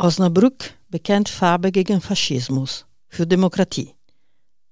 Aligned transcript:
Osnabrück 0.00 0.74
bekennt 0.90 1.28
Farbe 1.28 1.72
gegen 1.72 2.00
Faschismus 2.00 2.86
für 3.08 3.26
Demokratie. 3.26 3.94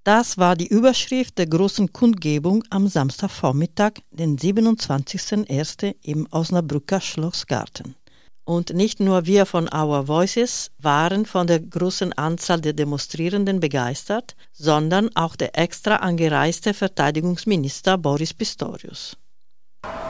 Das 0.04 0.38
war 0.38 0.54
die 0.54 0.69
Überschrift 0.69 1.37
der 1.38 1.49
großen 1.49 1.93
Kundgebung 1.93 2.62
am 2.71 2.87
Samstagvormittag, 2.87 3.95
den 4.12 4.39
27.01. 4.39 5.97
im 6.03 6.29
Osnabrücker 6.31 7.01
Schlossgarten. 7.01 7.97
Und 8.45 8.73
nicht 8.73 9.01
nur 9.01 9.27
wir 9.27 9.47
von 9.47 9.69
Our 9.75 10.07
Voices 10.07 10.70
waren 10.79 11.27
von 11.27 11.48
der 11.48 11.58
großen 11.58 12.12
Anzahl 12.12 12.61
der 12.61 12.74
Demonstrierenden 12.74 13.58
begeistert, 13.58 14.36
sondern 14.52 15.11
auch 15.16 15.34
der 15.34 15.58
extra 15.58 15.96
angereiste 15.96 16.72
Verteidigungsminister 16.72 17.98
Boris 17.98 18.32
Pistorius. 18.32 19.16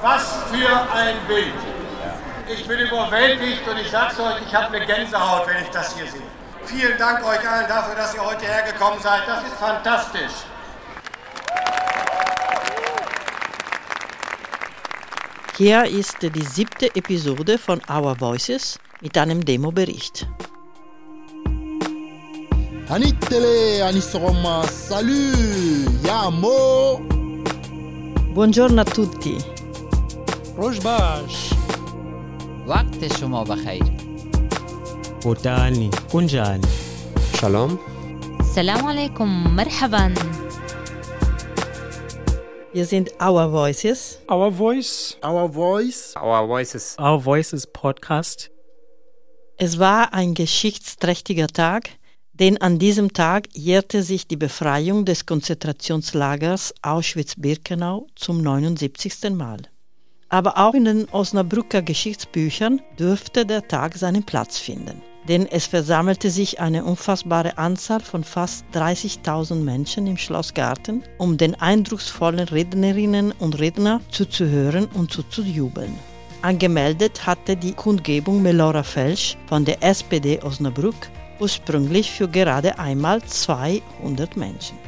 Was 0.03 0.27
für 0.51 0.93
ein 0.93 1.17
Bild! 1.27 1.86
Ich 2.49 2.65
bin 2.67 2.79
überwältigt 2.79 3.67
und 3.69 3.77
ich 3.79 3.91
sag's 3.91 4.21
euch, 4.21 4.37
ich 4.47 4.55
habe 4.55 4.77
eine 4.77 4.87
Gänsehaut, 4.87 5.49
wenn 5.49 5.65
ich 5.65 5.71
das 5.71 5.97
hier 5.97 6.07
sehe. 6.07 6.23
Vielen 6.65 6.97
Dank 6.97 7.25
euch 7.25 7.49
allen 7.49 7.67
dafür, 7.67 7.97
dass 7.97 8.15
ihr 8.15 8.25
heute 8.25 8.47
hergekommen 8.47 9.01
seid. 9.01 9.23
Das 9.27 9.43
ist 9.43 9.55
fantastisch. 9.55 10.33
Hier 15.57 15.87
ist 15.87 16.17
die 16.23 16.43
siebte 16.43 16.95
Episode 16.95 17.59
von 17.59 17.81
Our 17.91 18.15
Voices 18.21 18.79
mit 19.01 19.19
einem 19.19 19.45
Demo-Bericht. 19.45 20.29
Tele, 23.29 23.85
Anis 23.85 24.15
Roma, 24.15 24.63
salut, 24.69 26.05
yamo! 26.05 27.01
Buongiorno 28.35 28.83
a 28.83 28.85
tutti! 28.85 29.43
Rojbash! 30.57 31.56
وقت 32.68 33.18
شما 33.20 33.44
بخیر 33.44 33.84
بوتالني 35.24 35.90
كنجاني 36.12 36.68
شالوم 37.42 37.80
السلام 38.40 38.86
عليكم 38.86 39.56
مرحبا 39.56 40.14
Wir 42.74 42.86
sind 42.86 43.10
Our 43.20 43.52
Voices. 43.52 44.20
Our 44.32 44.50
Voice 44.50 45.18
Our 45.26 45.50
Voice. 45.50 46.16
Our 46.16 46.48
Voices 46.48 46.96
Our 46.98 47.20
Voices 47.26 47.68
Podcast. 47.68 48.50
Es 49.58 49.78
war 49.78 50.14
ein 50.14 50.34
geschichtsträchtiger 50.34 51.48
Tag, 51.48 51.90
denn 52.34 52.62
an 52.62 52.80
diesem 52.80 53.12
Tag 53.14 53.50
jährte 53.54 54.04
sich 54.04 54.28
die 54.28 54.38
Befreiung 54.38 55.06
des 55.06 55.26
Konzentrationslagers 55.26 56.74
Auschwitz-Birkenau 56.82 58.08
zum 58.16 58.42
79. 58.42 59.32
Mal. 59.32 59.60
Aber 60.29 60.59
auch 60.59 60.75
in 60.75 60.85
den 60.85 61.09
Osnabrücker 61.11 61.83
Geschichtsbüchern 61.83 62.83
dürfte 62.99 63.47
der 63.47 63.67
Tag 63.69 63.95
seinen 63.97 64.25
Platz 64.25 64.59
finden. 64.59 65.01
Denn 65.29 65.47
es 65.47 65.67
versammelte 65.67 66.31
sich 66.31 66.61
eine 66.61 66.85
unfassbare 66.85 67.59
Anzahl 67.59 68.01
von 68.01 68.23
fast 68.23 68.65
30.000 68.75 69.57
Menschen 69.57 70.07
im 70.07 70.17
Schlossgarten, 70.17 71.03
um 71.19 71.37
den 71.37 71.55
eindrucksvollen 71.57 72.49
Rednerinnen 72.49 73.33
und 73.33 73.59
Redner 73.59 74.01
zuzuhören 74.11 74.87
und 74.95 75.13
zuzujubeln. 75.13 75.97
Angemeldet 76.43 77.27
hatte 77.27 77.57
die 77.57 77.73
Kundgebung 77.73 78.43
Melora 78.43 78.83
Felsch 78.83 79.37
von 79.47 79.65
der 79.65 79.83
SPD 79.83 80.41
Osnabrück 80.43 81.11
ursprünglich 81.41 82.11
für 82.11 82.29
gerade 82.29 82.79
einmal 82.79 83.23
200 83.23 84.37
Menschen. 84.37 84.79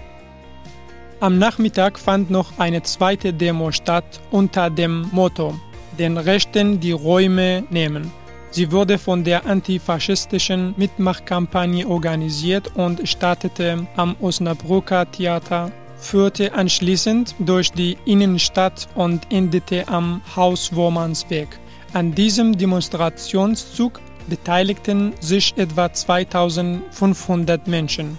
Am 1.21 1.37
Nachmittag 1.37 1.99
fand 1.99 2.31
noch 2.31 2.59
eine 2.59 2.85
zweite 2.85 3.33
Demo 3.33 3.73
statt 3.73 4.21
unter 4.31 4.71
dem 4.71 5.09
Motto 5.11 5.59
Den 5.99 6.17
Rechten 6.17 6.79
die 6.79 6.93
Räume 6.93 7.65
nehmen. 7.71 8.13
Sie 8.53 8.71
wurde 8.71 8.99
von 8.99 9.25
der 9.25 9.45
antifaschistischen 9.45 10.75
Mitmachkampagne 10.77 11.89
organisiert 11.89 12.71
und 12.77 13.09
startete 13.09 13.89
am 13.97 14.15
Osnabrücker 14.21 15.11
Theater, 15.11 15.73
führte 15.99 16.55
anschließend 16.55 17.35
durch 17.41 17.73
die 17.73 17.99
Innenstadt 18.05 18.87
und 18.95 19.27
endete 19.33 19.89
am 19.89 20.23
Hauswurmansweg. 20.37 21.49
An 21.95 22.15
diesem 22.15 22.57
Demonstrationszug 22.57 24.01
beteiligten 24.29 25.15
sich 25.19 25.53
etwa 25.57 25.93
2500 25.93 27.67
Menschen. 27.67 28.19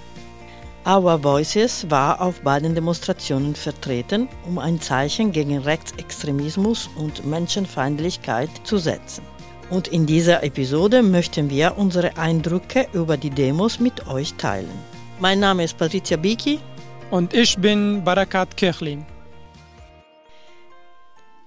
Our 0.90 1.22
Voices 1.22 1.88
war 1.92 2.20
auf 2.20 2.42
beiden 2.42 2.74
Demonstrationen 2.74 3.54
vertreten, 3.54 4.28
um 4.48 4.58
ein 4.58 4.82
Zeichen 4.82 5.32
gegen 5.32 5.60
Rechtsextremismus 5.60 6.90
und 6.96 7.28
Menschenfeindlichkeit 7.28 8.50
zu 8.64 8.80
setzen. 8.80 9.24
Und 9.70 9.88
in 9.90 10.08
dieser 10.08 10.42
Episode 10.42 11.04
möchten 11.04 11.52
wir 11.52 11.78
unsere 11.78 12.18
Eindrücke 12.18 12.88
über 12.94 13.18
die 13.18 13.30
Demos 13.30 13.80
mit 13.80 14.08
euch 14.08 14.34
teilen. 14.34 14.72
Mein 15.20 15.40
Name 15.40 15.66
ist 15.66 15.78
Patricia 15.78 16.18
Biki. 16.18 16.58
Und 17.12 17.36
ich 17.36 17.56
bin 17.60 18.04
Barakat 18.04 18.58
Kirchling. 18.58 19.06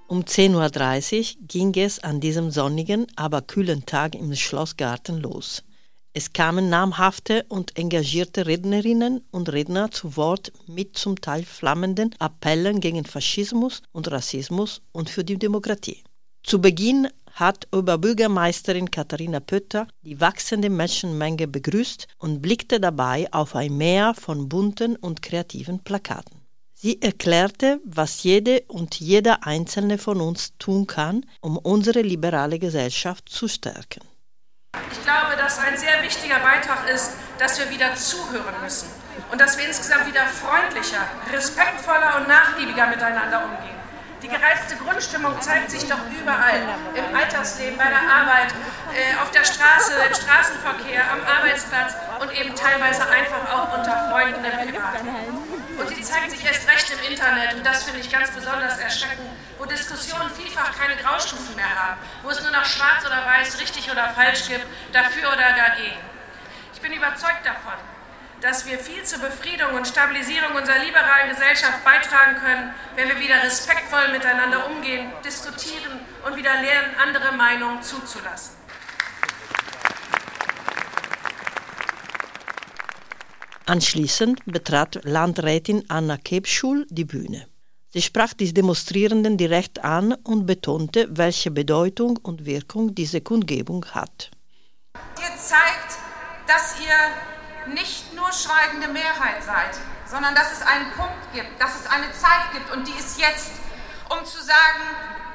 Um 0.06 0.20
10.30 0.20 1.18
Uhr 1.18 1.46
ging 1.48 1.74
es 1.74 1.98
an 1.98 2.20
diesem 2.20 2.52
sonnigen, 2.52 3.08
aber 3.16 3.42
kühlen 3.42 3.86
Tag 3.86 4.14
im 4.14 4.32
Schlossgarten 4.36 5.20
los. 5.20 5.64
Es 6.14 6.34
kamen 6.34 6.68
namhafte 6.68 7.46
und 7.48 7.78
engagierte 7.78 8.46
Rednerinnen 8.46 9.24
und 9.30 9.50
Redner 9.50 9.90
zu 9.90 10.14
Wort 10.16 10.52
mit 10.66 10.98
zum 10.98 11.18
Teil 11.18 11.42
flammenden 11.42 12.14
Appellen 12.18 12.80
gegen 12.80 13.06
Faschismus 13.06 13.80
und 13.92 14.10
Rassismus 14.10 14.82
und 14.92 15.08
für 15.08 15.24
die 15.24 15.38
Demokratie. 15.38 16.04
Zu 16.42 16.60
Beginn 16.60 17.08
hat 17.32 17.66
Oberbürgermeisterin 17.72 18.90
Katharina 18.90 19.40
Pötter 19.40 19.88
die 20.02 20.20
wachsende 20.20 20.68
Menschenmenge 20.68 21.48
begrüßt 21.48 22.06
und 22.18 22.42
blickte 22.42 22.78
dabei 22.78 23.32
auf 23.32 23.56
ein 23.56 23.74
Meer 23.74 24.12
von 24.12 24.50
bunten 24.50 24.96
und 24.96 25.22
kreativen 25.22 25.78
Plakaten. 25.78 26.42
Sie 26.74 27.00
erklärte, 27.00 27.80
was 27.84 28.22
jede 28.22 28.64
und 28.68 29.00
jeder 29.00 29.46
einzelne 29.46 29.96
von 29.96 30.20
uns 30.20 30.52
tun 30.58 30.86
kann, 30.86 31.24
um 31.40 31.56
unsere 31.56 32.02
liberale 32.02 32.58
Gesellschaft 32.58 33.30
zu 33.30 33.48
stärken. 33.48 34.11
Ich 34.90 35.02
glaube, 35.04 35.36
dass 35.36 35.58
ein 35.58 35.76
sehr 35.76 36.02
wichtiger 36.02 36.38
Beitrag 36.38 36.88
ist, 36.88 37.12
dass 37.38 37.58
wir 37.58 37.68
wieder 37.68 37.94
zuhören 37.94 38.54
müssen 38.62 38.88
und 39.30 39.40
dass 39.40 39.58
wir 39.58 39.66
insgesamt 39.66 40.06
wieder 40.06 40.24
freundlicher, 40.26 41.06
respektvoller 41.30 42.16
und 42.16 42.28
nachgiebiger 42.28 42.86
miteinander 42.86 43.44
umgehen. 43.44 43.81
Die 44.22 44.28
gereizte 44.28 44.76
Grundstimmung 44.76 45.40
zeigt 45.40 45.72
sich 45.72 45.88
doch 45.88 45.98
überall. 46.06 46.62
Im 46.94 47.16
Alltagsleben, 47.16 47.76
bei 47.76 47.90
der 47.90 48.02
Arbeit, 48.02 48.54
äh, 48.94 49.20
auf 49.20 49.32
der 49.32 49.42
Straße, 49.42 49.94
im 49.94 50.14
Straßenverkehr, 50.14 51.02
am 51.10 51.20
Arbeitsplatz 51.26 51.96
und 52.20 52.32
eben 52.32 52.54
teilweise 52.54 53.02
einfach 53.08 53.52
auch 53.52 53.76
unter 53.76 54.10
Freunden 54.10 54.44
im 54.44 54.52
Privat. 54.52 55.00
Und 55.76 55.90
die 55.90 56.02
zeigt 56.02 56.30
sich 56.30 56.44
erst 56.44 56.68
recht 56.70 56.92
im 56.92 57.10
Internet 57.10 57.54
und 57.54 57.66
das 57.66 57.82
finde 57.82 57.98
ich 57.98 58.12
ganz 58.12 58.30
besonders 58.30 58.78
erschreckend, 58.78 59.28
wo 59.58 59.64
Diskussionen 59.64 60.30
vielfach 60.30 60.70
keine 60.78 60.94
Graustufen 61.02 61.56
mehr 61.56 61.74
haben, 61.74 61.98
wo 62.22 62.30
es 62.30 62.40
nur 62.40 62.52
noch 62.52 62.64
schwarz 62.64 63.04
oder 63.04 63.26
weiß, 63.26 63.60
richtig 63.60 63.90
oder 63.90 64.08
falsch 64.10 64.46
gibt, 64.46 64.66
dafür 64.92 65.32
oder 65.32 65.50
dagegen. 65.50 65.98
Ich 66.74 66.80
bin 66.80 66.92
überzeugt 66.92 67.44
davon, 67.44 67.74
dass 68.42 68.66
wir 68.66 68.76
viel 68.76 69.04
zur 69.04 69.20
Befriedung 69.20 69.72
und 69.74 69.86
Stabilisierung 69.86 70.56
unserer 70.56 70.80
liberalen 70.84 71.30
Gesellschaft 71.30 71.84
beitragen 71.84 72.34
können, 72.40 72.74
wenn 72.96 73.08
wir 73.08 73.18
wieder 73.20 73.40
respektvoll 73.44 74.10
miteinander 74.10 74.68
umgehen, 74.68 75.12
diskutieren 75.24 76.00
und 76.26 76.36
wieder 76.36 76.60
lernen, 76.60 76.92
andere 77.00 77.32
Meinungen 77.36 77.82
zuzulassen. 77.82 78.56
Anschließend 83.64 84.40
betrat 84.44 84.98
Landrätin 85.04 85.84
Anna 85.88 86.16
Kebschul 86.16 86.84
die 86.90 87.04
Bühne. 87.04 87.46
Sie 87.90 88.02
sprach 88.02 88.32
die 88.32 88.52
Demonstrierenden 88.52 89.36
direkt 89.36 89.84
an 89.84 90.14
und 90.14 90.46
betonte, 90.46 91.06
welche 91.10 91.52
Bedeutung 91.52 92.16
und 92.16 92.44
Wirkung 92.44 92.94
diese 92.94 93.20
Kundgebung 93.20 93.84
hat. 93.92 94.32
Ihr 94.94 95.36
zeigt, 95.38 95.98
dass 96.48 96.74
ihr 96.80 96.96
nicht 97.66 98.12
nur 98.14 98.30
schweigende 98.32 98.88
Mehrheit 98.88 99.42
seid, 99.44 99.76
sondern 100.06 100.34
dass 100.34 100.52
es 100.52 100.62
einen 100.62 100.90
Punkt 100.92 101.32
gibt, 101.32 101.60
dass 101.60 101.74
es 101.80 101.86
eine 101.86 102.12
Zeit 102.12 102.52
gibt 102.52 102.70
und 102.72 102.86
die 102.86 102.98
ist 102.98 103.18
jetzt, 103.18 103.52
um 104.08 104.24
zu 104.24 104.42
sagen, 104.42 104.82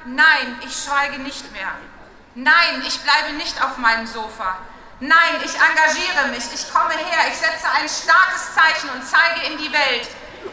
nein, 0.05 0.59
ich 0.65 0.83
schweige 0.83 1.19
nicht 1.19 1.51
mehr. 1.51 1.71
Nein, 2.35 2.83
ich 2.85 2.99
bleibe 3.01 3.33
nicht 3.33 3.63
auf 3.63 3.77
meinem 3.77 4.05
Sofa. 4.05 4.57
Nein, 4.99 5.41
ich 5.43 5.53
engagiere 5.53 6.27
mich, 6.29 6.45
ich 6.53 6.71
komme 6.71 6.93
her, 6.93 7.27
ich 7.29 7.37
setze 7.37 7.67
ein 7.69 7.87
starkes 7.87 8.53
Zeichen 8.53 8.89
und 8.89 9.03
zeige 9.05 9.51
in 9.51 9.57
die 9.57 9.71
Welt, 9.71 10.07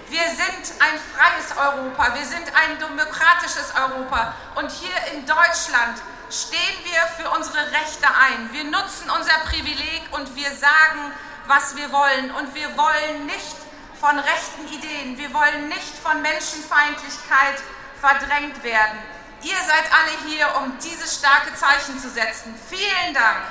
wir 0.08 0.24
sind 0.28 0.80
ein 0.80 0.98
freies 1.14 1.56
Europa, 1.56 2.14
wir 2.14 2.24
sind 2.24 2.46
ein 2.54 2.78
demokratisches 2.78 3.72
Europa 3.74 4.34
und 4.54 4.70
hier 4.70 4.96
in 5.12 5.26
Deutschland 5.26 6.00
stehen 6.30 6.84
wir 6.84 7.00
für 7.16 7.30
unsere 7.30 7.58
Rechte 7.70 8.06
ein. 8.06 8.52
Wir 8.52 8.64
nutzen 8.64 9.10
unser 9.10 9.38
Privileg 9.48 10.02
und 10.12 10.34
wir 10.36 10.50
sagen, 10.50 11.12
was 11.46 11.76
wir 11.76 11.90
wollen. 11.92 12.30
Und 12.38 12.54
wir 12.54 12.68
wollen 12.76 13.26
nicht 13.26 13.56
von 14.00 14.18
rechten 14.18 14.66
Ideen, 14.68 15.16
wir 15.18 15.32
wollen 15.32 15.68
nicht 15.68 15.94
von 16.02 16.20
Menschenfeindlichkeit 16.22 17.62
verdrängt 18.00 18.62
werden. 18.62 18.98
Ihr 19.42 19.56
seid 19.66 19.84
alle 19.92 20.28
hier, 20.28 20.46
um 20.60 20.72
dieses 20.78 21.18
starke 21.18 21.54
Zeichen 21.54 21.98
zu 21.98 22.08
setzen. 22.08 22.54
Vielen 22.68 23.14
Dank. 23.14 23.44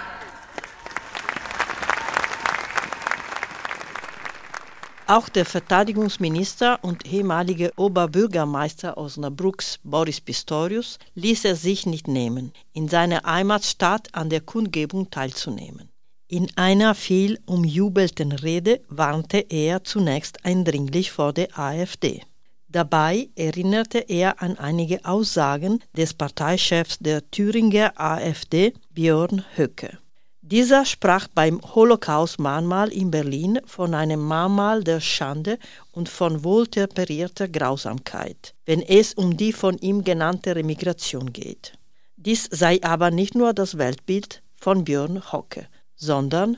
Auch 5.05 5.27
der 5.27 5.45
Verteidigungsminister 5.45 6.79
und 6.81 7.05
ehemalige 7.05 7.73
Oberbürgermeister 7.75 8.97
Osnabrücks 8.97 9.79
Boris 9.83 10.21
Pistorius 10.21 10.97
ließ 11.15 11.45
es 11.45 11.61
sich 11.61 11.85
nicht 11.85 12.07
nehmen, 12.07 12.53
in 12.73 12.87
seiner 12.87 13.21
Heimatstadt 13.23 14.07
an 14.13 14.29
der 14.29 14.41
Kundgebung 14.41 15.11
teilzunehmen. 15.11 15.92
In 16.27 16.49
einer 16.55 16.95
viel 16.95 17.39
umjubelten 17.45 18.31
Rede 18.31 18.81
warnte 18.87 19.39
er 19.49 19.83
zunächst 19.83 20.45
eindringlich 20.45 21.11
vor 21.11 21.33
der 21.33 21.59
AfD. 21.59 22.21
Dabei 22.69 23.29
erinnerte 23.35 23.99
er 23.99 24.41
an 24.41 24.57
einige 24.57 25.05
Aussagen 25.05 25.79
des 25.95 26.13
Parteichefs 26.13 26.97
der 26.99 27.29
Thüringer 27.29 27.93
AfD, 27.99 28.73
Björn 28.89 29.43
Höcke. 29.55 29.99
Dieser 30.41 30.85
sprach 30.85 31.27
beim 31.27 31.61
Holocaust-Mahnmal 31.61 32.91
in 32.91 33.11
Berlin 33.11 33.59
von 33.65 33.93
einem 33.93 34.21
Mahnmal 34.21 34.83
der 34.83 35.01
Schande 35.01 35.59
und 35.91 36.09
von 36.09 36.43
wohltemperierter 36.43 37.47
Grausamkeit, 37.47 38.55
wenn 38.65 38.81
es 38.81 39.13
um 39.13 39.37
die 39.37 39.53
von 39.53 39.77
ihm 39.77 40.03
genannte 40.03 40.55
Remigration 40.55 41.31
geht. 41.31 41.73
Dies 42.17 42.47
sei 42.49 42.79
aber 42.81 43.11
nicht 43.11 43.35
nur 43.35 43.53
das 43.53 43.77
Weltbild 43.77 44.41
von 44.53 44.83
Björn 44.83 45.31
Hocke, 45.31 45.67
sondern 45.95 46.57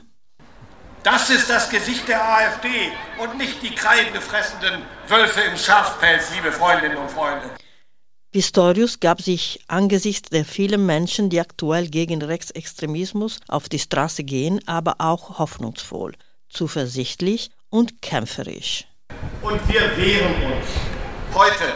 das 1.02 1.30
ist 1.30 1.48
das 1.48 1.70
Gesicht 1.70 2.08
der 2.08 2.20
AfD 2.20 2.90
und 3.18 3.38
nicht 3.38 3.62
die 3.62 3.72
kreidengefressenen 3.72 4.82
Wölfe 5.06 5.40
im 5.42 5.56
Schafpelz, 5.56 6.32
liebe 6.34 6.50
Freundinnen 6.50 6.96
und 6.96 7.08
Freunde. 7.08 7.50
Pistorius 8.32 8.98
gab 8.98 9.22
sich 9.22 9.64
angesichts 9.68 10.30
der 10.30 10.44
vielen 10.44 10.84
Menschen, 10.84 11.30
die 11.30 11.40
aktuell 11.40 11.86
gegen 11.88 12.22
Rechtsextremismus 12.22 13.38
auf 13.46 13.68
die 13.68 13.78
Straße 13.78 14.24
gehen, 14.24 14.60
aber 14.66 14.96
auch 14.98 15.38
hoffnungsvoll, 15.38 16.14
zuversichtlich 16.48 17.50
und 17.70 18.02
kämpferisch. 18.02 18.86
Und 19.42 19.60
wir 19.68 19.96
wehren 19.96 20.34
uns 20.52 20.66
heute, 21.34 21.72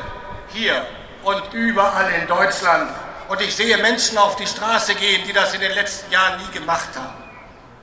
hier 0.53 0.85
und 1.23 1.55
überall 1.55 2.13
in 2.21 2.27
Deutschland. 2.27 2.91
Und 3.29 3.41
ich 3.41 3.55
sehe 3.55 3.79
Menschen 3.79 4.19
auf 4.19 4.35
die 4.35 4.47
Straße 4.47 4.97
gehen, 4.97 5.23
die 5.29 5.33
das 5.33 5.55
in 5.55 5.61
den 5.61 5.73
letzten 5.73 6.11
Jahren 6.11 6.41
nie 6.43 6.53
gemacht 6.53 6.89
haben. 6.97 7.20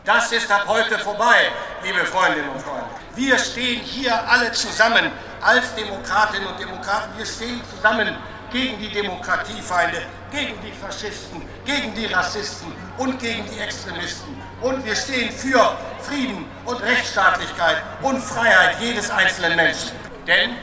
Das 0.08 0.32
ist 0.32 0.50
ab 0.50 0.64
heute 0.68 0.98
vorbei, 1.00 1.52
liebe 1.84 2.06
Freundinnen 2.06 2.48
und 2.48 2.62
Freunde. 2.62 2.86
Wir 3.14 3.38
stehen 3.38 3.82
hier 3.82 4.18
alle 4.30 4.54
zusammen 4.54 5.12
als 5.42 5.76
Demokratinnen 5.76 6.48
und 6.48 6.58
Demokraten. 6.58 7.12
Wir 7.18 7.26
stehen 7.26 7.62
zusammen 7.76 8.16
gegen 8.50 8.80
die 8.80 8.90
Demokratiefeinde, 8.90 10.04
gegen 10.32 10.62
die 10.62 10.72
Faschisten, 10.72 11.42
gegen 11.66 11.94
die 11.94 12.06
Rassisten 12.06 12.74
und 12.98 13.20
gegen 13.20 13.44
die 13.52 13.60
Extremisten. 13.60 14.42
Und 14.62 14.86
wir 14.86 14.96
stehen 14.96 15.30
für 15.30 15.78
Frieden 16.00 16.46
und 16.64 16.82
Rechtsstaatlichkeit 16.82 17.84
und 18.02 18.22
Freiheit 18.22 18.80
jedes 18.80 19.12
einzelnen 19.12 19.58
Menschen. 19.58 19.92
Denn 20.26 20.56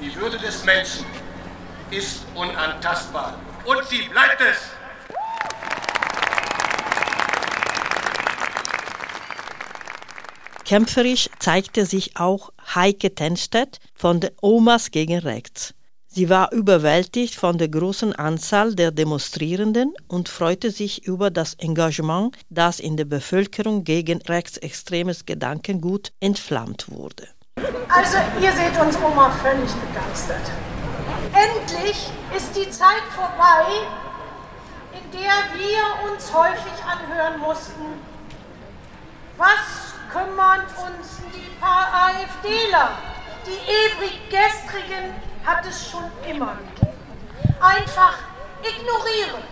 die 0.00 0.12
Würde 0.16 0.36
des 0.36 0.64
Menschen 0.64 1.06
ist 1.92 2.26
unantastbar. 2.34 3.34
Und 3.64 3.84
sie 3.86 4.02
bleibt 4.08 4.40
es. 4.40 4.77
Kämpferisch 10.68 11.30
zeigte 11.38 11.86
sich 11.86 12.18
auch 12.18 12.50
Heike 12.74 13.14
Tenstedt 13.14 13.78
von 13.94 14.20
den 14.20 14.32
Omas 14.42 14.90
gegen 14.90 15.18
Rechts. 15.18 15.72
Sie 16.08 16.28
war 16.28 16.52
überwältigt 16.52 17.36
von 17.36 17.56
der 17.56 17.68
großen 17.68 18.14
Anzahl 18.14 18.74
der 18.74 18.90
Demonstrierenden 18.90 19.94
und 20.08 20.28
freute 20.28 20.70
sich 20.70 21.06
über 21.06 21.30
das 21.30 21.54
Engagement, 21.54 22.36
das 22.50 22.80
in 22.80 22.98
der 22.98 23.06
Bevölkerung 23.06 23.82
gegen 23.84 24.20
rechtsextremes 24.20 25.24
Gedankengut 25.24 26.12
entflammt 26.20 26.90
wurde. 26.90 27.26
Also 27.88 28.18
ihr 28.42 28.52
seht 28.52 28.78
uns 28.78 28.94
Oma 28.98 29.30
völlig 29.42 29.70
begeistert. 29.72 30.52
Endlich 31.32 32.10
ist 32.36 32.54
die 32.54 32.68
Zeit 32.68 33.08
vorbei, 33.16 33.64
in 34.92 35.18
der 35.18 35.32
wir 35.56 36.12
uns 36.12 36.30
häufig 36.30 36.84
anhören 36.84 37.40
mussten, 37.40 37.84
was 39.38 39.88
kümmern 40.12 40.60
uns 40.60 41.18
die 41.34 41.50
paar 41.60 41.88
AfDler. 41.92 42.90
Die 43.46 43.50
ewig 43.50 44.28
gestrigen 44.30 45.14
hat 45.44 45.64
es 45.66 45.90
schon 45.90 46.10
immer. 46.28 46.58
Einfach 47.60 48.18
ignorieren. 48.62 49.42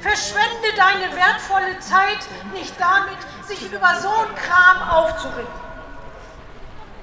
Verschwende 0.00 0.72
deine 0.76 1.14
wertvolle 1.14 1.78
Zeit 1.80 2.20
nicht 2.54 2.74
damit, 2.80 3.18
sich 3.46 3.70
über 3.70 3.94
so 4.00 4.08
einen 4.08 4.34
Kram 4.34 4.88
aufzuregen. 4.88 5.70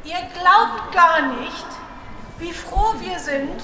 Ihr 0.03 0.21
glaubt 0.39 0.91
gar 0.93 1.21
nicht, 1.21 1.65
wie 2.39 2.53
froh 2.53 2.93
wir 2.99 3.19
sind, 3.19 3.61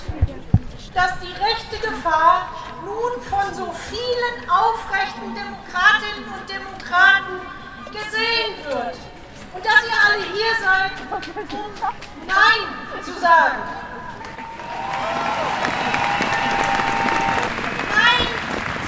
dass 0.93 1.19
die 1.19 1.31
rechte 1.31 1.77
Gefahr 1.87 2.49
nun 2.85 3.21
von 3.23 3.53
so 3.53 3.71
vielen 3.71 4.49
aufrechten 4.49 5.33
Demokratinnen 5.33 6.25
und 6.37 6.49
Demokraten 6.49 7.41
gesehen 7.93 8.57
wird. 8.65 8.97
Und 9.53 9.63
dass 9.63 9.85
ihr 9.85 9.99
alle 10.01 10.23
hier 10.33 10.53
seid, 10.59 10.91
um 11.11 11.71
Nein 12.25 13.03
zu 13.03 13.13
sagen. 13.19 13.61
Nein 17.93 18.27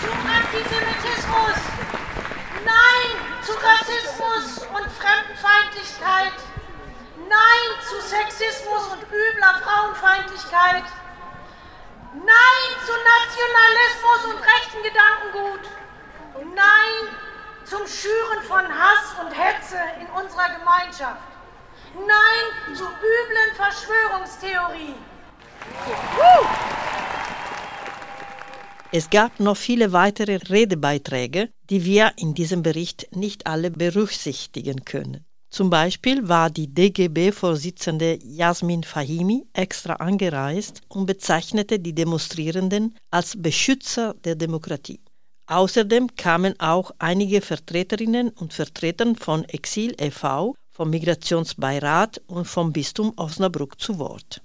zum 0.02 0.18
Antisemitismus. 0.26 1.58
Nein 2.66 3.10
zu 3.46 3.54
Rassismus 3.54 4.66
und 4.74 4.88
Fremdenfeindlichkeit. 4.92 6.34
Nein 7.30 7.70
zu 7.88 8.02
Sexismus 8.02 8.88
und 8.94 9.04
übler 9.04 9.62
Frauenfeindlichkeit. 9.62 10.86
Nein 12.14 12.70
zu 12.86 12.94
Nationalismus 13.14 14.34
und 14.34 14.40
rechten 14.42 14.82
Gedankengut. 14.82 15.25
Zum 17.66 17.80
Schüren 17.88 18.44
von 18.48 18.62
Hass 18.62 19.16
und 19.20 19.32
Hetze 19.32 19.78
in 20.00 20.06
unserer 20.08 20.50
Gemeinschaft. 20.60 21.24
Nein 21.96 22.76
zu 22.76 22.84
üblen 22.84 23.56
Verschwörungstheorien. 23.56 24.94
Es 28.92 29.10
gab 29.10 29.40
noch 29.40 29.58
viele 29.58 29.94
weitere 29.94 30.36
Redebeiträge, 30.36 31.50
die 31.72 31.84
wir 31.84 32.12
in 32.18 32.36
diesem 32.36 32.62
Bericht 32.62 33.08
nicht 33.16 33.48
alle 33.48 33.72
berücksichtigen 33.72 34.86
können. 34.86 35.26
Zum 35.50 35.72
Beispiel 35.72 36.30
war 36.30 36.52
die 36.52 36.72
DGB-Vorsitzende 36.72 38.20
Jasmin 38.22 38.84
Fahimi 38.84 39.48
extra 39.54 39.94
angereist 39.94 40.82
und 40.88 41.08
bezeichnete 41.08 41.80
die 41.80 41.96
Demonstrierenden 41.96 42.96
als 43.10 43.42
Beschützer 43.42 44.14
der 44.24 44.36
Demokratie. 44.36 45.00
Außerdem 45.48 46.16
kamen 46.16 46.60
auch 46.60 46.92
einige 46.98 47.42
Vertreterinnen 47.42 48.30
und 48.30 48.54
Vertreter 48.54 49.14
von 49.20 49.44
Exil 49.46 49.96
e.V., 50.00 50.56
vom 50.72 50.90
Migrationsbeirat 50.90 52.22
und 52.28 52.46
vom 52.46 52.74
Bistum 52.74 53.14
Osnabrück 53.16 53.80
zu 53.80 54.00
Wort. 54.00 54.42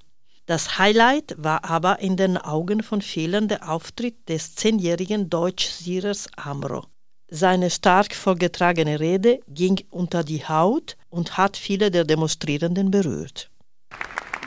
Das 0.46 0.78
Highlight 0.78 1.34
war 1.38 1.64
aber 1.64 2.00
in 2.00 2.16
den 2.16 2.36
Augen 2.36 2.82
von 2.82 3.02
vielen 3.02 3.48
der 3.48 3.68
Auftritt 3.68 4.28
des 4.28 4.54
zehnjährigen 4.54 5.30
Deutsch-Syrers 5.30 6.28
Amro. 6.36 6.84
Seine 7.28 7.70
stark 7.70 8.14
vorgetragene 8.14 9.00
Rede 9.00 9.40
ging 9.48 9.80
unter 9.90 10.22
die 10.22 10.46
Haut 10.46 10.96
und 11.08 11.36
hat 11.36 11.56
viele 11.56 11.90
der 11.90 12.04
Demonstrierenden 12.04 12.90
berührt. 12.90 13.50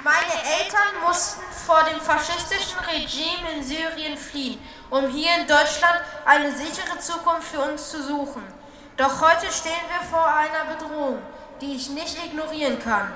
Meine 0.04 0.38
Eltern 0.60 1.02
mussten 1.06 1.42
vor 1.66 1.84
dem 1.90 2.00
faschistischen 2.00 2.80
Regime 2.80 3.58
in 3.58 3.64
Syrien 3.64 4.18
fliehen 4.18 4.60
um 4.94 5.08
hier 5.08 5.36
in 5.40 5.48
Deutschland 5.48 6.02
eine 6.24 6.52
sichere 6.52 7.00
Zukunft 7.00 7.48
für 7.48 7.62
uns 7.62 7.90
zu 7.90 8.04
suchen. 8.04 8.44
Doch 8.96 9.22
heute 9.22 9.52
stehen 9.52 9.88
wir 9.90 10.08
vor 10.08 10.28
einer 10.28 10.66
Bedrohung, 10.76 11.20
die 11.62 11.76
ich 11.76 11.90
nicht 11.90 12.16
ignorieren 12.24 12.78
kann. 12.78 13.12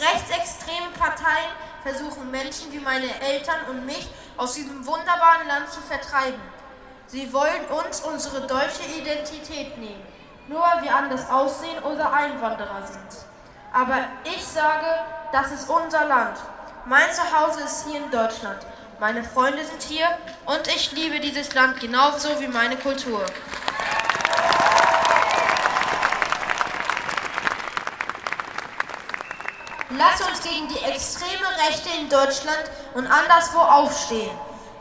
Rechtsextreme 0.00 0.88
Parteien 0.98 1.52
versuchen 1.82 2.30
Menschen 2.30 2.72
wie 2.72 2.78
meine 2.78 3.20
Eltern 3.20 3.58
und 3.68 3.84
mich 3.84 4.08
aus 4.38 4.54
diesem 4.54 4.86
wunderbaren 4.86 5.46
Land 5.46 5.70
zu 5.70 5.82
vertreiben. 5.82 6.40
Sie 7.08 7.30
wollen 7.30 7.66
uns 7.66 8.00
unsere 8.00 8.46
deutsche 8.46 8.84
Identität 8.98 9.76
nehmen, 9.76 10.02
nur 10.48 10.62
weil 10.62 10.82
wir 10.82 10.96
anders 10.96 11.28
aussehen 11.28 11.82
oder 11.82 12.10
Einwanderer 12.10 12.86
sind. 12.86 13.26
Aber 13.70 13.98
ich 14.24 14.42
sage, 14.42 14.86
das 15.30 15.52
ist 15.52 15.68
unser 15.68 16.06
Land. 16.06 16.38
Mein 16.86 17.12
Zuhause 17.12 17.60
ist 17.64 17.86
hier 17.86 17.98
in 18.02 18.10
Deutschland. 18.10 18.64
Meine 19.00 19.24
Freunde 19.24 19.64
sind 19.64 19.82
hier 19.82 20.06
und 20.46 20.68
ich 20.68 20.92
liebe 20.92 21.18
dieses 21.18 21.54
Land 21.54 21.80
genauso 21.80 22.28
wie 22.40 22.46
meine 22.46 22.76
Kultur. 22.76 23.24
Lasst 29.90 30.28
uns 30.28 30.42
gegen 30.42 30.68
die 30.68 30.84
extreme 30.84 31.48
Rechte 31.68 31.88
in 32.00 32.08
Deutschland 32.08 32.70
und 32.94 33.06
anderswo 33.06 33.58
aufstehen. 33.58 34.30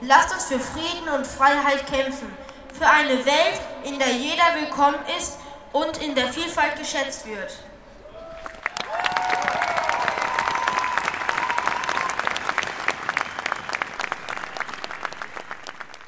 Lasst 0.01 0.33
uns 0.33 0.45
für 0.45 0.59
Frieden 0.59 1.09
und 1.09 1.25
Freiheit 1.25 1.85
kämpfen. 1.87 2.31
Für 2.77 2.87
eine 2.87 3.25
Welt, 3.25 3.61
in 3.83 3.99
der 3.99 4.11
jeder 4.11 4.55
willkommen 4.55 4.99
ist 5.17 5.37
und 5.73 5.97
in 6.01 6.15
der 6.15 6.31
Vielfalt 6.31 6.77
geschätzt 6.77 7.25
wird. 7.25 7.53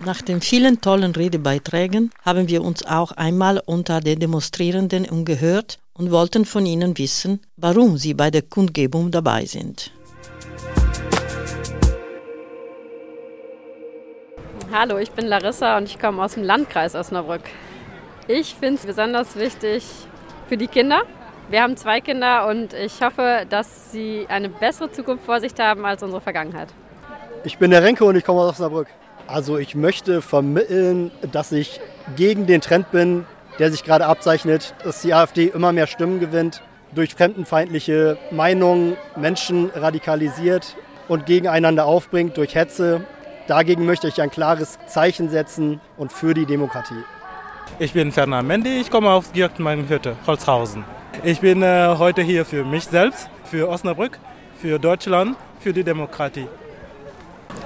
Nach 0.06 0.22
den 0.22 0.42
vielen 0.42 0.82
tollen 0.82 1.16
Redebeiträgen 1.16 2.12
haben 2.26 2.50
wir 2.50 2.62
uns 2.62 2.86
auch 2.86 3.14
einmal 3.14 3.62
unter 3.66 4.02
den 4.02 4.20
Demonstrierenden 4.20 5.06
umgehört 5.06 5.80
und 5.94 6.12
wollten 6.12 6.44
von 6.44 6.66
ihnen 6.66 6.98
wissen, 6.98 7.40
warum 7.56 7.96
sie 7.98 8.14
bei 8.14 8.30
der 8.30 8.42
Kundgebung 8.42 9.12
dabei 9.12 9.46
sind. 9.46 9.92
Hallo, 14.74 14.98
ich 14.98 15.12
bin 15.12 15.26
Larissa 15.26 15.78
und 15.78 15.86
ich 15.86 15.98
komme 15.98 16.22
aus 16.22 16.34
dem 16.34 16.44
Landkreis 16.44 16.96
Osnabrück. 16.96 17.44
Ich 18.28 18.56
finde 18.56 18.76
es 18.76 18.86
besonders 18.86 19.38
wichtig 19.38 19.86
für 20.50 20.58
die 20.58 20.68
Kinder. 20.68 21.04
Wir 21.50 21.62
haben 21.62 21.78
zwei 21.78 22.02
Kinder 22.02 22.48
und 22.48 22.74
ich 22.74 23.02
hoffe, 23.02 23.46
dass 23.50 23.92
sie 23.94 24.26
eine 24.28 24.50
bessere 24.50 24.92
Zukunft 24.92 25.26
vor 25.26 25.40
sich 25.40 25.54
haben 25.60 25.86
als 25.86 26.04
unsere 26.04 26.20
Vergangenheit. 26.20 26.68
Ich 27.46 27.58
bin 27.58 27.72
der 27.72 27.84
Renke 27.84 28.04
und 28.04 28.18
ich 28.18 28.26
komme 28.26 28.42
aus 28.42 28.50
Osnabrück. 28.50 28.88
Also 29.28 29.58
ich 29.58 29.76
möchte 29.76 30.22
vermitteln, 30.22 31.12
dass 31.32 31.52
ich 31.52 31.80
gegen 32.16 32.46
den 32.46 32.62
Trend 32.62 32.92
bin, 32.92 33.26
der 33.60 33.72
sich 33.72 33.84
gerade 33.84 34.06
abzeichnet, 34.06 34.76
dass 34.84 35.02
die 35.02 35.14
AfD 35.14 35.46
immer 35.46 35.72
mehr 35.72 35.88
Stimmen 35.88 36.20
gewinnt, 36.20 36.62
durch 36.94 37.16
fremdenfeindliche 37.16 38.18
Meinungen 38.32 38.98
Menschen 39.16 39.72
radikalisiert 39.74 40.76
und 41.08 41.26
gegeneinander 41.26 41.86
aufbringt 41.86 42.38
durch 42.38 42.56
Hetze 42.56 43.02
Dagegen 43.48 43.86
möchte 43.86 44.08
ich 44.08 44.22
ein 44.22 44.32
klares 44.32 44.80
Zeichen 44.88 45.28
setzen 45.28 45.82
und 45.98 46.14
für 46.14 46.34
die 46.34 46.46
Demokratie. 46.46 47.04
Ich 47.78 47.92
bin 47.92 48.12
Fernand 48.14 48.48
Mendy, 48.48 48.80
ich 48.80 48.90
komme 48.90 49.10
aus 49.10 49.34
Girkenmein-Hütte, 49.34 50.16
Holzhausen. 50.26 50.86
Ich 51.24 51.42
bin 51.42 51.62
äh, 51.62 51.96
heute 51.98 52.22
hier 52.22 52.46
für 52.46 52.64
mich 52.64 52.86
selbst, 52.86 53.30
für 53.44 53.68
Osnabrück, 53.68 54.18
für 54.62 54.80
Deutschland, 54.80 55.36
für 55.60 55.74
die 55.74 55.84
Demokratie. 55.84 56.48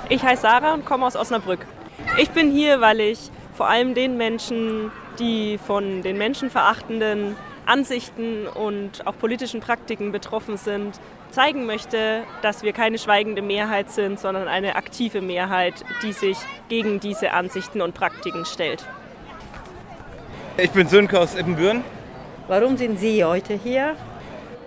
Ich 0.10 0.24
heiße 0.24 0.44
Sarah 0.44 0.74
und 0.74 0.86
komme 0.86 1.06
aus 1.06 1.15
Osnabrück. 1.15 1.65
Ich 2.17 2.29
bin 2.32 2.51
hier, 2.51 2.82
weil 2.82 3.00
ich 3.00 3.32
vor 3.56 3.67
allem 3.67 3.94
den 3.94 4.17
Menschen, 4.17 4.91
die 5.20 5.58
von 5.58 6.01
den 6.01 6.17
menschenverachtenden 6.17 7.36
Ansichten 7.65 8.48
und 8.48 9.06
auch 9.06 9.17
politischen 9.17 9.60
Praktiken 9.60 10.12
betroffen 10.12 10.58
sind, 10.58 11.00
zeigen 11.32 11.65
möchte, 11.65 12.24
dass 12.41 12.63
wir 12.63 12.72
keine 12.72 12.98
schweigende 12.98 13.41
Mehrheit 13.41 13.91
sind, 13.91 14.20
sondern 14.20 14.48
eine 14.48 14.75
aktive 14.75 15.22
Mehrheit, 15.22 15.84
die 16.01 16.13
sich 16.13 16.38
gegen 16.70 17.00
diese 17.00 17.34
Ansichten 17.34 17.82
und 17.82 17.94
Praktiken 17.94 18.46
stellt. 18.46 18.86
Ich 20.58 20.72
bin 20.72 20.88
Sönke 20.88 21.20
aus 21.20 21.36
Ippenbüren. 21.36 21.84
Warum 22.48 22.77
sind 22.77 23.00
Sie 23.00 23.24
heute 23.24 23.53
hier? 23.53 23.96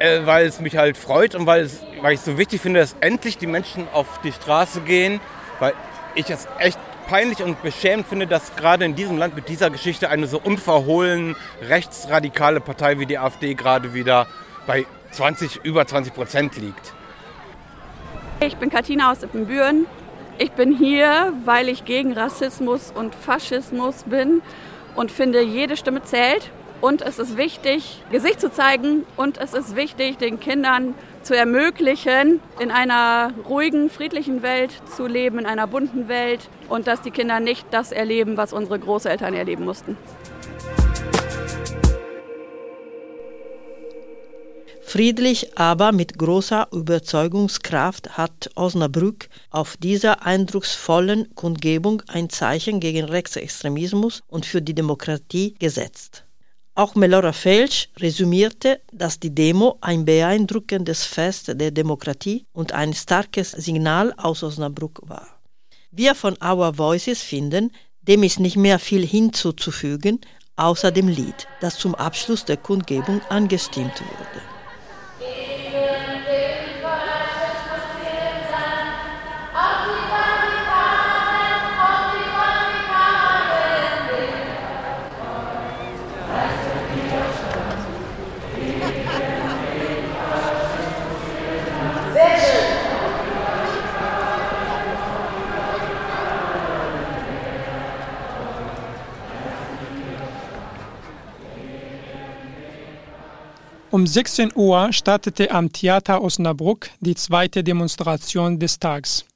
Äh, 0.01 0.25
weil 0.25 0.47
es 0.47 0.61
mich 0.61 0.79
halt 0.79 0.97
freut 0.97 1.35
und 1.35 1.45
weil, 1.45 1.61
es, 1.61 1.83
weil 2.01 2.15
ich 2.15 2.21
so 2.21 2.39
wichtig 2.39 2.63
finde, 2.63 2.81
dass 2.81 2.97
endlich 3.01 3.37
die 3.37 3.47
Menschen 3.47 3.87
auf 3.93 4.19
die 4.23 4.33
Straße 4.33 4.81
gehen, 4.81 5.21
weil 5.59 5.75
ich 6.15 6.31
es 6.31 6.49
echt 6.59 6.79
peinlich 7.07 7.43
und 7.43 7.61
beschämend 7.63 8.07
finde, 8.07 8.27
dass 8.27 8.57
gerade 8.57 8.87
in 8.87 8.95
diesem 8.95 9.19
Land 9.19 9.35
mit 9.35 9.51
dieser 9.51 9.69
Geschichte 9.69 10.09
eine 10.09 10.27
so 10.27 10.41
unverhohlen 10.43 11.37
rechtsradikale 11.61 12.61
Partei 12.61 12.99
wie 12.99 13.05
die 13.05 13.19
AfD 13.19 13.53
gerade 13.53 13.93
wieder 13.93 14.27
bei 14.67 14.87
20, 15.11 15.61
über 15.65 15.87
20 15.87 16.15
Prozent 16.15 16.57
liegt. 16.57 16.95
Ich 18.41 18.57
bin 18.57 18.71
Katina 18.71 19.13
aus 19.13 19.23
Ippenbüren. 19.23 19.85
Ich 20.39 20.53
bin 20.53 20.75
hier, 20.75 21.35
weil 21.45 21.69
ich 21.69 21.85
gegen 21.85 22.15
Rassismus 22.15 22.91
und 22.91 23.15
Faschismus 23.15 24.05
bin 24.05 24.41
und 24.97 25.13
finde, 25.13 25.43
jede 25.43 25.77
Stimme 25.77 26.03
zählt. 26.05 26.51
Und 26.81 27.03
es 27.03 27.19
ist 27.19 27.37
wichtig, 27.37 28.03
Gesicht 28.11 28.41
zu 28.41 28.51
zeigen 28.51 29.05
und 29.17 29.37
es 29.37 29.53
ist 29.53 29.77
wichtig, 29.77 30.17
den 30.17 30.41
Kindern 30.41 30.95
zu 31.23 31.37
ermöglichen, 31.37 32.41
in 32.59 32.71
einer 32.71 33.35
ruhigen, 33.47 33.91
friedlichen 33.91 34.43
Welt 34.43 34.73
zu 34.97 35.07
leben, 35.07 35.39
in 35.39 35.45
einer 35.45 35.67
bunten 35.67 36.09
Welt 36.09 36.49
und 36.71 36.87
dass 36.87 37.03
die 37.03 37.11
Kinder 37.11 37.39
nicht 37.39 37.67
das 37.71 37.93
erleben, 37.93 38.39
was 38.39 38.55
unsere 38.55 38.79
Großeltern 38.79 39.35
erleben 39.35 39.67
mussten. 39.67 39.99
Friedlich, 44.83 45.57
aber 45.57 45.93
mit 45.93 46.19
großer 46.19 46.67
Überzeugungskraft 46.73 48.17
hat 48.17 48.51
Osnabrück 48.57 49.29
auf 49.51 49.77
dieser 49.77 50.27
eindrucksvollen 50.27 51.33
Kundgebung 51.35 52.03
ein 52.09 52.31
Zeichen 52.31 52.81
gegen 52.81 53.05
Rechtsextremismus 53.05 54.23
und 54.27 54.47
für 54.47 54.63
die 54.63 54.75
Demokratie 54.75 55.55
gesetzt. 55.61 56.25
Auch 56.81 56.95
Melora 56.95 57.35
Felsch 57.35 57.91
resümierte, 57.99 58.81
dass 58.91 59.21
die 59.21 59.35
Demo 59.35 59.77
ein 59.83 60.07
beeindruckendes 60.07 61.05
Fest 61.05 61.49
der 61.61 61.73
Demokratie 61.73 62.47
und 62.55 62.73
ein 62.73 62.95
starkes 62.95 63.51
Signal 63.51 64.15
aus 64.17 64.43
Osnabrück 64.43 64.99
war. 65.03 65.27
Wir 65.91 66.15
von 66.15 66.39
Our 66.43 66.79
Voices 66.79 67.21
finden, 67.21 67.71
dem 68.01 68.23
ist 68.23 68.41
nicht 68.41 68.57
mehr 68.57 68.79
viel 68.79 69.07
hinzuzufügen, 69.07 70.23
außer 70.57 70.91
dem 70.91 71.09
Lied, 71.09 71.47
das 71.61 71.77
zum 71.77 71.95
Abschluss 71.95 72.47
der 72.47 72.57
Kundgebung 72.57 73.21
angestimmt 73.29 74.01
wurde. 74.01 74.60
Um 104.01 104.07
16 104.07 104.53
Uhr 104.55 104.95
startete 104.95 105.51
am 105.51 105.71
Theater 105.71 106.23
Osnabrück 106.23 106.89
die 107.01 107.15
zweite 107.15 107.63
Demonstration 107.63 108.59
des 108.59 108.79
Tags. 108.79 109.27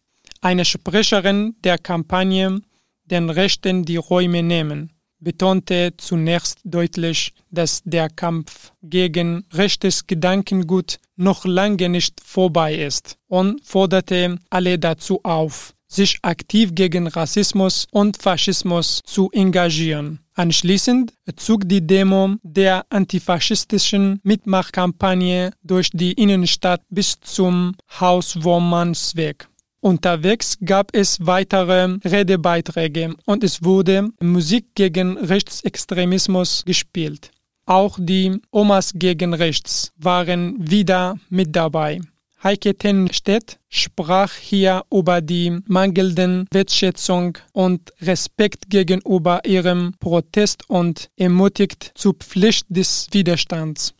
Eine 0.40 0.64
Sprecherin 0.64 1.54
der 1.62 1.76
Kampagne 1.76 2.62
Den 3.04 3.28
Rechten 3.28 3.84
die 3.84 3.98
Räume 3.98 4.42
nehmen 4.42 4.90
betonte 5.20 5.92
zunächst 5.98 6.60
deutlich, 6.64 7.34
dass 7.50 7.82
der 7.84 8.08
Kampf 8.08 8.72
gegen 8.82 9.44
rechtes 9.52 10.06
Gedankengut 10.06 10.98
noch 11.16 11.44
lange 11.44 11.90
nicht 11.90 12.22
vorbei 12.24 12.74
ist 12.74 13.18
und 13.28 13.62
forderte 13.66 14.38
alle 14.48 14.78
dazu 14.78 15.20
auf, 15.24 15.74
sich 15.88 16.18
aktiv 16.22 16.74
gegen 16.74 17.06
Rassismus 17.06 17.86
und 17.92 18.16
Faschismus 18.16 19.02
zu 19.04 19.30
engagieren. 19.30 20.23
Anschließend 20.36 21.12
zog 21.36 21.68
die 21.68 21.86
Demo 21.86 22.34
der 22.42 22.84
antifaschistischen 22.90 24.18
Mitmachkampagne 24.24 25.52
durch 25.62 25.90
die 25.92 26.12
Innenstadt 26.12 26.82
bis 26.90 27.20
zum 27.20 27.76
Haus 28.00 28.42
Wormannsweg. 28.42 29.48
Unterwegs 29.80 30.56
gab 30.64 30.88
es 30.92 31.18
weitere 31.24 31.98
Redebeiträge 32.04 33.14
und 33.26 33.44
es 33.44 33.62
wurde 33.62 34.08
Musik 34.20 34.74
gegen 34.74 35.18
Rechtsextremismus 35.18 36.64
gespielt. 36.64 37.30
Auch 37.66 37.96
die 38.00 38.40
Omas 38.50 38.92
gegen 38.94 39.34
Rechts 39.34 39.92
waren 39.98 40.56
wieder 40.58 41.16
mit 41.28 41.54
dabei. 41.54 42.00
Heike 42.44 42.74
Tenstedt 42.76 43.58
sprach 43.70 44.34
hier 44.34 44.84
über 44.92 45.22
die 45.22 45.60
mangelnden 45.66 46.46
Wertschätzung 46.52 47.38
und 47.54 47.90
Respekt 48.02 48.68
gegenüber 48.68 49.40
ihrem 49.46 49.94
Protest 49.98 50.68
und 50.68 51.08
ermutigt 51.16 51.92
zur 51.94 52.12
Pflicht 52.12 52.66
des 52.68 53.06
Widerstands. 53.12 53.94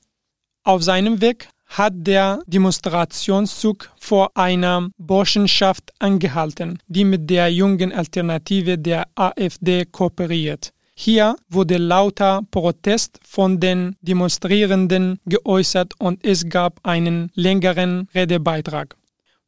Auf 0.63 0.83
seinem 0.83 1.23
Weg 1.23 1.49
hat 1.65 1.95
der 1.97 2.43
Demonstrationszug 2.47 3.91
vor 3.99 4.31
einer 4.37 4.91
Burschenschaft 4.99 5.91
angehalten, 5.99 6.79
die 6.87 7.07
mit 7.07 7.31
der 7.31 7.51
jungen 7.51 7.95
Alternative 7.95 8.77
der 8.77 9.07
AfD 9.15 9.87
kooperiert. 9.87 10.75
Hier 10.97 11.37
wurde 11.49 11.77
lauter 11.77 12.43
Protest 12.51 13.19
von 13.27 13.59
den 13.59 13.97
Demonstrierenden 14.01 15.19
geäußert 15.27 15.93
und 15.99 16.25
es 16.25 16.49
gab 16.49 16.79
einen 16.87 17.31
längeren 17.35 18.09
Redebeitrag. 18.15 18.97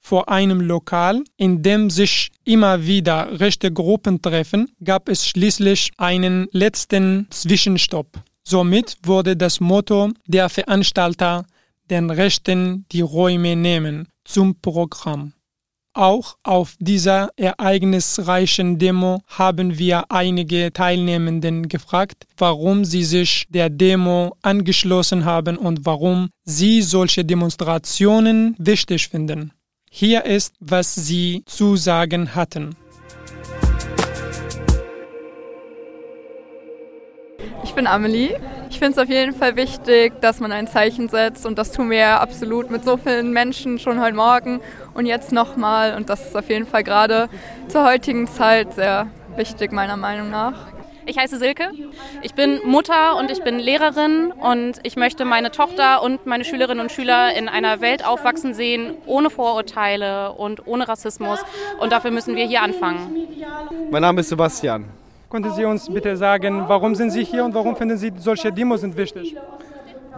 Vor 0.00 0.28
einem 0.28 0.60
Lokal, 0.60 1.22
in 1.36 1.62
dem 1.62 1.88
sich 1.88 2.30
immer 2.44 2.86
wieder 2.86 3.40
rechte 3.40 3.72
Gruppen 3.72 4.20
treffen, 4.22 4.70
gab 4.84 5.08
es 5.08 5.26
schließlich 5.26 5.92
einen 5.98 6.48
letzten 6.52 7.26
Zwischenstopp. 7.30 8.18
Somit 8.44 8.96
wurde 9.04 9.36
das 9.36 9.60
Motto 9.60 10.10
der 10.26 10.48
Veranstalter 10.48 11.46
den 11.90 12.10
Rechten 12.10 12.86
die 12.92 13.00
Räume 13.00 13.56
nehmen 13.56 14.08
zum 14.24 14.60
Programm. 14.60 15.32
Auch 15.96 16.36
auf 16.42 16.74
dieser 16.78 17.30
ereignisreichen 17.36 18.78
Demo 18.78 19.22
haben 19.28 19.78
wir 19.78 20.04
einige 20.10 20.70
Teilnehmenden 20.70 21.70
gefragt, 21.70 22.26
warum 22.36 22.84
sie 22.84 23.02
sich 23.02 23.46
der 23.48 23.70
Demo 23.70 24.36
angeschlossen 24.42 25.24
haben 25.24 25.56
und 25.56 25.86
warum 25.86 26.28
sie 26.44 26.82
solche 26.82 27.24
Demonstrationen 27.24 28.54
wichtig 28.58 29.08
finden. 29.08 29.52
Hier 29.90 30.26
ist, 30.26 30.54
was 30.60 30.94
sie 30.94 31.42
zu 31.46 31.76
sagen 31.76 32.34
hatten. 32.34 32.76
Ich 37.64 37.72
bin 37.72 37.86
Amelie. 37.86 38.38
Ich 38.76 38.80
finde 38.80 38.92
es 38.92 38.98
auf 38.98 39.08
jeden 39.08 39.32
Fall 39.32 39.56
wichtig, 39.56 40.20
dass 40.20 40.38
man 40.38 40.52
ein 40.52 40.66
Zeichen 40.66 41.08
setzt 41.08 41.46
und 41.46 41.56
das 41.56 41.72
tun 41.72 41.88
wir 41.88 41.96
ja 41.96 42.20
absolut 42.20 42.70
mit 42.70 42.84
so 42.84 42.98
vielen 42.98 43.32
Menschen 43.32 43.78
schon 43.78 44.02
heute 44.02 44.14
Morgen 44.14 44.60
und 44.92 45.06
jetzt 45.06 45.32
nochmal 45.32 45.94
und 45.96 46.10
das 46.10 46.26
ist 46.26 46.36
auf 46.36 46.50
jeden 46.50 46.66
Fall 46.66 46.84
gerade 46.84 47.30
zur 47.68 47.86
heutigen 47.86 48.26
Zeit 48.26 48.74
sehr 48.74 49.06
wichtig 49.34 49.72
meiner 49.72 49.96
Meinung 49.96 50.28
nach. 50.28 50.66
Ich 51.06 51.16
heiße 51.16 51.38
Silke. 51.38 51.70
Ich 52.20 52.34
bin 52.34 52.60
Mutter 52.66 53.16
und 53.16 53.30
ich 53.30 53.42
bin 53.42 53.58
Lehrerin 53.58 54.30
und 54.30 54.78
ich 54.82 54.96
möchte 54.96 55.24
meine 55.24 55.50
Tochter 55.50 56.02
und 56.02 56.26
meine 56.26 56.44
Schülerinnen 56.44 56.80
und 56.80 56.92
Schüler 56.92 57.34
in 57.34 57.48
einer 57.48 57.80
Welt 57.80 58.04
aufwachsen 58.06 58.52
sehen, 58.52 58.92
ohne 59.06 59.30
Vorurteile 59.30 60.32
und 60.32 60.66
ohne 60.66 60.86
Rassismus. 60.86 61.40
Und 61.80 61.92
dafür 61.92 62.10
müssen 62.10 62.36
wir 62.36 62.44
hier 62.44 62.60
anfangen. 62.60 63.26
Mein 63.90 64.02
Name 64.02 64.20
ist 64.20 64.28
Sebastian. 64.28 64.84
Könnten 65.28 65.52
Sie 65.52 65.64
uns 65.64 65.88
bitte 65.88 66.16
sagen, 66.16 66.64
warum 66.68 66.94
sind 66.94 67.10
Sie 67.10 67.24
hier 67.24 67.44
und 67.44 67.54
warum 67.54 67.76
finden 67.76 67.98
Sie 67.98 68.12
solche 68.16 68.52
Demos 68.52 68.80
sind 68.80 68.96
wichtig? 68.96 69.36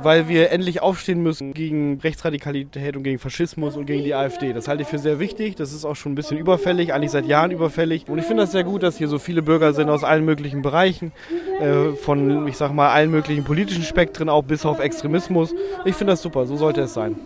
weil 0.03 0.29
wir 0.29 0.51
endlich 0.53 0.81
aufstehen 0.81 1.23
müssen 1.23 1.53
gegen 1.53 1.99
Rechtsradikalität 2.01 2.97
und 2.97 3.03
gegen 3.03 3.19
Faschismus 3.19 3.77
und 3.77 3.87
gegen 3.87 4.05
die 4.05 4.15
AfD. 4.15 4.53
Das 4.53 4.69
halte 4.69 4.83
ich 4.83 4.89
für 4.89 4.99
sehr 4.99 5.19
wichtig. 5.19 5.57
Das 5.57 5.73
ist 5.73 5.85
auch 5.85 5.97
schon 5.97 6.13
ein 6.13 6.15
bisschen 6.15 6.39
überfällig, 6.39 6.93
eigentlich 6.93 7.11
seit 7.11 7.27
Jahren 7.27 7.51
überfällig. 7.51 8.09
Und 8.09 8.19
ich 8.19 8.25
finde 8.25 8.45
das 8.45 8.53
sehr 8.53 8.65
gut, 8.65 8.83
dass 8.83 8.97
hier 8.97 9.09
so 9.09 9.19
viele 9.19 9.43
Bürger 9.43 9.73
sind 9.73 9.89
aus 9.89 10.05
allen 10.05 10.25
möglichen 10.25 10.63
Bereichen, 10.63 11.13
äh, 11.61 11.97
von, 11.97 12.47
ich 12.47 12.57
sag 12.57 12.73
mal, 12.73 12.91
allen 12.91 13.11
möglichen 13.11 13.45
politischen 13.45 13.83
Spektren, 13.83 14.29
auch 14.29 14.45
bis 14.45 14.65
auf 14.65 14.79
Extremismus. 14.79 15.55
Ich 15.85 15.95
finde 15.95 16.13
das 16.13 16.23
super, 16.23 16.47
so 16.47 16.57
sollte 16.57 16.83
es 16.83 16.95
sein. 16.95 17.17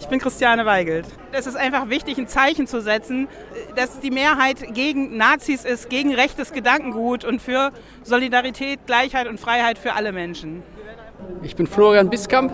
Ich 0.00 0.08
bin 0.08 0.18
Christiane 0.18 0.64
Weigelt. 0.64 1.04
Es 1.30 1.46
ist 1.46 1.56
einfach 1.56 1.90
wichtig, 1.90 2.16
ein 2.16 2.26
Zeichen 2.26 2.66
zu 2.66 2.80
setzen, 2.80 3.28
dass 3.76 4.00
die 4.00 4.10
Mehrheit 4.10 4.74
gegen 4.74 5.16
Nazis 5.18 5.64
ist, 5.64 5.90
gegen 5.90 6.14
rechtes 6.14 6.52
Gedankengut 6.52 7.24
und 7.24 7.40
für 7.40 7.70
Solidarität, 8.02 8.80
Gleichheit 8.86 9.28
und 9.28 9.38
Freiheit 9.38 9.78
für 9.78 9.92
alle 9.92 10.12
Menschen. 10.12 10.62
Ich 11.42 11.54
bin 11.54 11.66
Florian 11.66 12.08
Biskamp. 12.08 12.52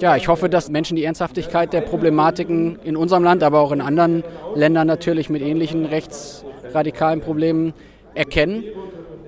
Ja, 0.00 0.16
ich 0.16 0.26
hoffe, 0.26 0.48
dass 0.48 0.68
Menschen 0.68 0.96
die 0.96 1.04
Ernsthaftigkeit 1.04 1.72
der 1.72 1.80
Problematiken 1.80 2.80
in 2.82 2.96
unserem 2.96 3.22
Land, 3.22 3.44
aber 3.44 3.60
auch 3.60 3.70
in 3.70 3.80
anderen 3.80 4.24
Ländern 4.56 4.88
natürlich 4.88 5.30
mit 5.30 5.42
ähnlichen 5.42 5.86
rechtsradikalen 5.86 7.20
Problemen 7.20 7.72
erkennen. 8.14 8.64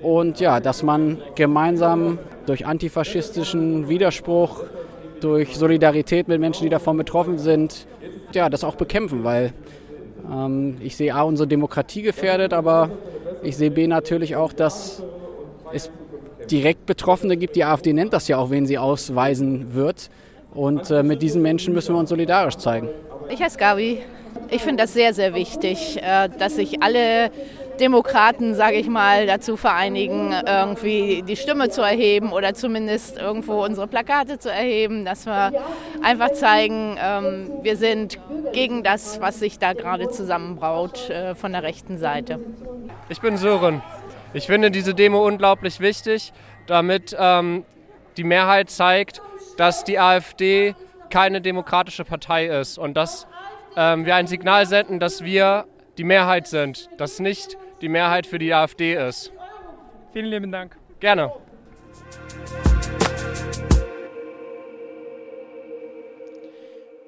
Und 0.01 0.41
ja, 0.41 0.59
dass 0.59 0.83
man 0.83 1.21
gemeinsam 1.35 2.19
durch 2.45 2.65
antifaschistischen 2.65 3.87
Widerspruch, 3.87 4.65
durch 5.23 5.55
Solidarität 5.55 6.27
mit 6.27 6.39
Menschen, 6.39 6.63
die 6.63 6.69
davon 6.69 6.97
betroffen 6.97 7.37
sind, 7.37 7.87
ja, 8.33 8.49
das 8.49 8.63
auch 8.63 8.75
bekämpfen, 8.75 9.23
weil 9.23 9.53
ähm, 10.29 10.77
ich 10.81 10.95
sehe 10.95 11.13
A, 11.15 11.23
unsere 11.23 11.47
Demokratie 11.47 12.01
gefährdet, 12.01 12.53
aber 12.53 12.89
ich 13.41 13.57
sehe 13.57 13.71
B 13.71 13.87
natürlich 13.87 14.35
auch, 14.35 14.53
dass 14.53 15.03
es 15.71 15.89
direkt 16.49 16.85
Betroffene 16.85 17.37
gibt. 17.37 17.55
Die 17.55 17.63
AfD 17.63 17.93
nennt 17.93 18.13
das 18.13 18.27
ja 18.27 18.37
auch, 18.37 18.49
wen 18.49 18.65
sie 18.65 18.77
ausweisen 18.77 19.73
wird. 19.73 20.09
Und 20.53 20.91
äh, 20.91 21.03
mit 21.03 21.21
diesen 21.21 21.41
Menschen 21.41 21.73
müssen 21.73 21.95
wir 21.95 21.99
uns 21.99 22.09
solidarisch 22.09 22.57
zeigen. 22.57 22.89
Ich 23.29 23.41
heiße 23.41 23.57
Gabi. 23.57 23.99
Ich 24.49 24.61
finde 24.61 24.83
das 24.83 24.93
sehr, 24.93 25.13
sehr 25.13 25.33
wichtig, 25.33 25.99
äh, 26.01 26.29
dass 26.37 26.55
sich 26.55 26.83
alle 26.83 27.31
Demokraten, 27.79 28.55
sage 28.55 28.77
ich 28.77 28.87
mal, 28.87 29.25
dazu 29.25 29.57
vereinigen, 29.57 30.33
irgendwie 30.45 31.23
die 31.23 31.35
Stimme 31.35 31.69
zu 31.69 31.81
erheben 31.81 32.31
oder 32.31 32.53
zumindest 32.53 33.17
irgendwo 33.17 33.63
unsere 33.63 33.87
Plakate 33.87 34.39
zu 34.39 34.51
erheben, 34.51 35.05
dass 35.05 35.25
wir 35.25 35.51
einfach 36.01 36.31
zeigen, 36.31 36.97
ähm, 37.01 37.51
wir 37.61 37.77
sind 37.77 38.19
gegen 38.53 38.83
das, 38.83 39.19
was 39.21 39.39
sich 39.39 39.59
da 39.59 39.73
gerade 39.73 40.09
zusammenbraut 40.09 41.09
äh, 41.09 41.35
von 41.35 41.51
der 41.51 41.63
rechten 41.63 41.97
Seite. 41.97 42.39
Ich 43.09 43.21
bin 43.21 43.37
Sören. 43.37 43.81
Ich 44.33 44.47
finde 44.47 44.71
diese 44.71 44.93
Demo 44.93 45.25
unglaublich 45.25 45.79
wichtig, 45.79 46.33
damit 46.67 47.15
ähm, 47.19 47.65
die 48.17 48.23
Mehrheit 48.23 48.69
zeigt, 48.69 49.21
dass 49.57 49.83
die 49.83 49.99
AfD 49.99 50.75
keine 51.09 51.41
demokratische 51.41 52.05
Partei 52.05 52.47
ist 52.47 52.77
und 52.77 52.95
dass 52.95 53.27
ähm, 53.75 54.05
wir 54.05 54.15
ein 54.15 54.27
Signal 54.27 54.65
senden, 54.65 54.99
dass 54.99 55.23
wir 55.23 55.65
die 55.97 56.03
Mehrheit 56.03 56.47
sind, 56.47 56.89
dass 56.97 57.19
nicht 57.19 57.57
die 57.83 57.89
Mehrheit 57.89 58.25
für 58.25 58.39
die 58.39 58.53
AfD 58.53 58.95
ist. 58.95 59.31
Vielen 60.13 60.27
lieben 60.27 60.51
Dank. 60.51 60.77
Gerne. 61.01 61.31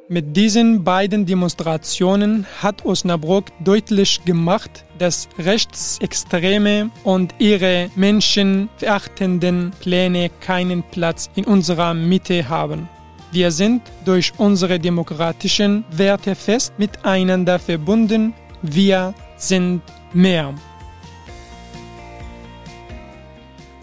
Mit 0.10 0.38
diesen 0.38 0.84
beiden 0.84 1.26
Demonstrationen 1.26 2.46
hat 2.62 2.86
Osnabrück 2.86 3.46
deutlich 3.64 4.24
gemacht, 4.26 4.86
dass 5.00 5.30
Rechtsextreme 5.40 6.92
und 7.04 7.34
ihre 7.40 7.90
menschenverachtenden 7.96 9.72
Pläne 9.80 10.30
keinen 10.42 10.84
Platz 10.84 11.32
in 11.36 11.46
unserer 11.46 11.94
Mitte 11.94 12.50
haben. 12.50 12.88
Wir 13.32 13.50
sind 13.50 13.82
durch 14.04 14.34
unsere 14.38 14.80
demokratischen 14.80 15.86
Werte 15.90 16.36
fest 16.36 16.74
miteinander 16.78 17.60
verbunden. 17.60 18.34
Wir 18.62 19.14
sind 19.38 19.82
mehr. 20.16 20.54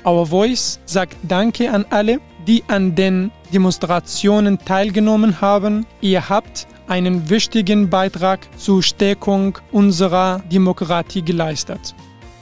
Our 0.05 0.27
Voice 0.27 0.81
sagt 0.85 1.17
Danke 1.23 1.71
an 1.71 1.85
alle, 1.91 2.21
die 2.47 2.65
an 2.67 2.95
den 2.95 3.31
Demonstrationen 3.53 4.59
teilgenommen 4.59 5.41
haben. 5.41 5.87
Ihr 6.01 6.29
habt 6.29 6.67
einen 6.89 7.31
wichtigen 7.31 7.89
Beitrag 7.89 8.41
zur 8.57 8.83
Stärkung 8.83 9.59
unserer 9.71 10.41
Demokratie 10.51 11.23
geleistet. 11.23 11.95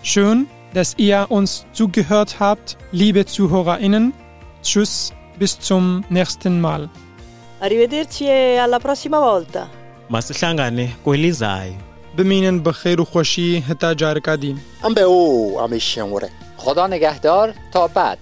Schön, 0.02 0.46
dass 0.72 0.94
ihr 0.96 1.26
uns 1.28 1.66
zugehört 1.72 2.40
habt, 2.40 2.78
liebe 2.92 3.26
ZuhörerInnen. 3.26 4.14
Tschüss, 4.62 5.12
bis 5.38 5.58
zum 5.58 6.04
nächsten 6.08 6.60
Mal. 6.60 6.88
Arrivederci 7.60 8.24
e 8.24 8.58
alla 8.58 8.78
prossima 8.78 9.20
volta. 9.20 9.68
masihlangane 10.08 10.96
kwelizayo 11.04 11.89
بمینن 12.19 12.59
بخیر 12.63 13.01
و 13.01 13.05
خوشی 13.05 13.57
هتا 13.69 13.93
جارکا 13.93 14.35
دین 14.35 14.57
ام 14.83 14.93
به 14.93 15.01
او 15.01 15.59
امیشن 15.61 16.09
خدا 16.57 16.87
نگهدار 16.87 17.53
تا 17.73 17.87
بعد 17.87 18.19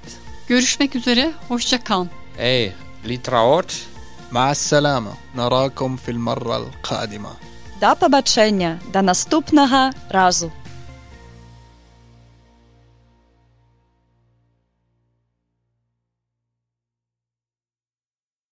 Görüşmek 0.49 0.95
üzere, 0.95 1.31
hoşça 1.49 1.83
kalın. 1.83 2.09
ايه 2.39 2.71
ليتراوت 3.05 3.71
مع 4.31 4.51
السلامة 4.51 5.13
نراكم 5.35 5.95
في 5.95 6.11
المرة 6.11 6.55
القادمة 6.57 7.29
До 7.81 7.95
побачення, 7.95 8.79
до 8.93 9.01
наступного 9.01 9.91
разу. 10.09 10.51